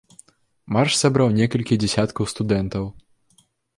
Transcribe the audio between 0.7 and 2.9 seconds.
Марш сабраў некалькі дзясяткаў студэнтаў.